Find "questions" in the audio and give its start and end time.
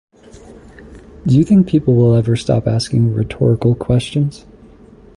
3.75-4.47